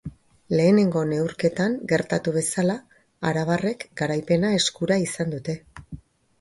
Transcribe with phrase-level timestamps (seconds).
[0.59, 2.79] Lehenengo neurketan gertatu bezala,
[3.33, 5.61] arabarrek garaipena eskura izan dute.